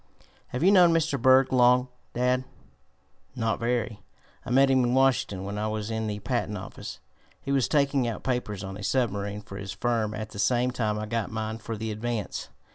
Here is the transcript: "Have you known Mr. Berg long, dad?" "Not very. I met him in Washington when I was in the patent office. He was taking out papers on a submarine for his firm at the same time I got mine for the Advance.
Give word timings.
"Have 0.47 0.63
you 0.63 0.71
known 0.71 0.91
Mr. 0.95 1.21
Berg 1.21 1.53
long, 1.53 1.87
dad?" 2.15 2.43
"Not 3.35 3.59
very. 3.59 4.01
I 4.43 4.49
met 4.49 4.71
him 4.71 4.83
in 4.83 4.95
Washington 4.95 5.43
when 5.43 5.59
I 5.59 5.67
was 5.67 5.91
in 5.91 6.07
the 6.07 6.17
patent 6.17 6.57
office. 6.57 6.99
He 7.39 7.51
was 7.51 7.67
taking 7.67 8.07
out 8.07 8.23
papers 8.23 8.63
on 8.63 8.77
a 8.77 8.83
submarine 8.83 9.41
for 9.43 9.57
his 9.57 9.73
firm 9.73 10.15
at 10.15 10.31
the 10.31 10.39
same 10.39 10.71
time 10.71 10.97
I 10.97 11.05
got 11.05 11.29
mine 11.29 11.59
for 11.59 11.77
the 11.77 11.91
Advance. 11.91 12.49